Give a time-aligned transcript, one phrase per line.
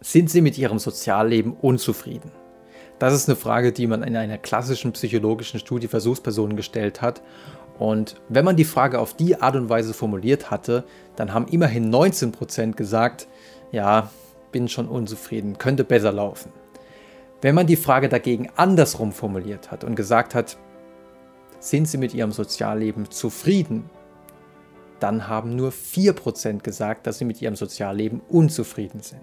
[0.00, 2.30] Sind Sie mit Ihrem Sozialleben unzufrieden?
[2.98, 7.22] Das ist eine Frage, die man in einer klassischen psychologischen Studie Versuchspersonen gestellt hat.
[7.78, 10.84] Und wenn man die Frage auf die Art und Weise formuliert hatte,
[11.16, 13.28] dann haben immerhin 19% gesagt,
[13.72, 14.10] ja,
[14.52, 16.52] bin schon unzufrieden, könnte besser laufen.
[17.40, 20.56] Wenn man die Frage dagegen andersrum formuliert hat und gesagt hat,
[21.60, 23.90] sind Sie mit Ihrem Sozialleben zufrieden,
[25.00, 29.22] dann haben nur 4% gesagt, dass sie mit ihrem Sozialleben unzufrieden sind.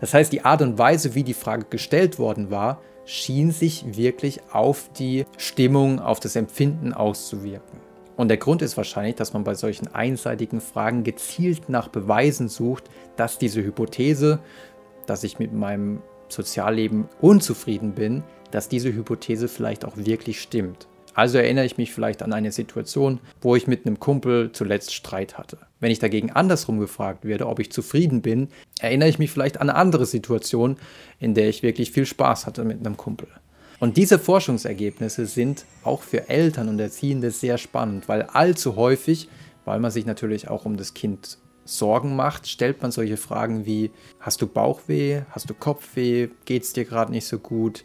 [0.00, 4.40] Das heißt, die Art und Weise, wie die Frage gestellt worden war, schien sich wirklich
[4.52, 7.80] auf die Stimmung, auf das Empfinden auszuwirken.
[8.16, 12.84] Und der Grund ist wahrscheinlich, dass man bei solchen einseitigen Fragen gezielt nach Beweisen sucht,
[13.16, 14.40] dass diese Hypothese,
[15.06, 20.86] dass ich mit meinem Sozialleben unzufrieden bin, dass diese Hypothese vielleicht auch wirklich stimmt.
[21.14, 25.38] Also erinnere ich mich vielleicht an eine Situation, wo ich mit einem Kumpel zuletzt Streit
[25.38, 25.58] hatte.
[25.80, 28.48] Wenn ich dagegen andersrum gefragt werde, ob ich zufrieden bin,
[28.80, 30.76] erinnere ich mich vielleicht an eine andere Situation,
[31.18, 33.28] in der ich wirklich viel Spaß hatte mit einem Kumpel.
[33.80, 39.28] Und diese Forschungsergebnisse sind auch für Eltern und Erziehende sehr spannend, weil allzu häufig,
[39.64, 43.90] weil man sich natürlich auch um das Kind Sorgen macht, stellt man solche Fragen wie,
[44.18, 47.84] hast du Bauchweh, hast du Kopfweh, geht es dir gerade nicht so gut,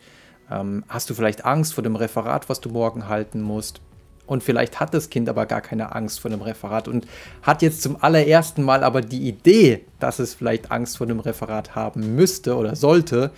[0.52, 3.82] ähm, hast du vielleicht Angst vor dem Referat, was du morgen halten musst?
[4.28, 7.06] Und vielleicht hat das Kind aber gar keine Angst vor dem Referat und
[7.44, 11.76] hat jetzt zum allerersten Mal aber die Idee, dass es vielleicht Angst vor dem Referat
[11.76, 13.32] haben müsste oder sollte.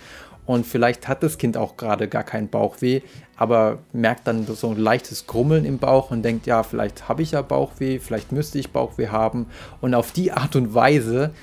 [0.46, 3.02] Und vielleicht hat das Kind auch gerade gar keinen Bauchweh,
[3.36, 7.32] aber merkt dann so ein leichtes Grummeln im Bauch und denkt, ja, vielleicht habe ich
[7.32, 9.46] ja Bauchweh, vielleicht müsste ich Bauchweh haben.
[9.82, 11.34] Und auf die Art und Weise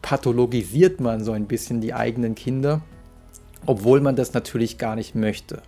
[0.00, 2.80] pathologisiert man so ein bisschen die eigenen Kinder
[3.66, 5.62] obwohl man das natürlich gar nicht möchte.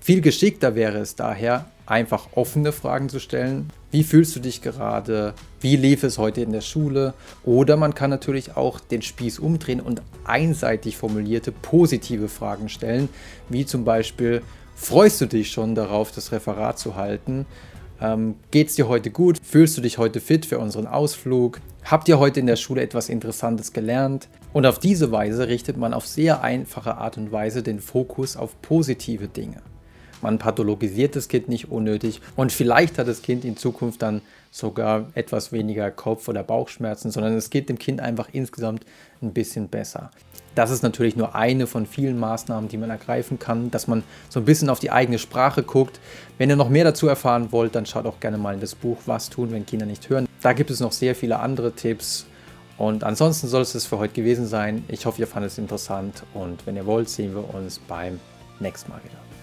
[0.00, 3.70] Viel geschickter wäre es daher, einfach offene Fragen zu stellen.
[3.90, 5.34] Wie fühlst du dich gerade?
[5.60, 7.14] Wie lief es heute in der Schule?
[7.44, 13.08] Oder man kann natürlich auch den Spieß umdrehen und einseitig formulierte positive Fragen stellen,
[13.48, 14.42] wie zum Beispiel,
[14.76, 17.46] freust du dich schon darauf, das Referat zu halten?
[18.00, 19.38] Ähm, Geht es dir heute gut?
[19.42, 21.60] Fühlst du dich heute fit für unseren Ausflug?
[21.84, 24.28] Habt ihr heute in der Schule etwas Interessantes gelernt?
[24.52, 28.60] Und auf diese Weise richtet man auf sehr einfache Art und Weise den Fokus auf
[28.62, 29.62] positive Dinge.
[30.22, 35.10] Man pathologisiert das Kind nicht unnötig und vielleicht hat das Kind in Zukunft dann sogar
[35.14, 38.86] etwas weniger Kopf- oder Bauchschmerzen, sondern es geht dem Kind einfach insgesamt
[39.20, 40.10] ein bisschen besser.
[40.54, 44.40] Das ist natürlich nur eine von vielen Maßnahmen, die man ergreifen kann, dass man so
[44.40, 46.00] ein bisschen auf die eigene Sprache guckt.
[46.38, 48.98] Wenn ihr noch mehr dazu erfahren wollt, dann schaut auch gerne mal in das Buch
[49.06, 50.28] Was tun, wenn Kinder nicht hören.
[50.42, 52.26] Da gibt es noch sehr viele andere Tipps.
[52.76, 54.84] Und ansonsten soll es das für heute gewesen sein.
[54.88, 58.18] Ich hoffe, ihr fandet es interessant und wenn ihr wollt, sehen wir uns beim
[58.58, 59.33] nächsten Mal wieder.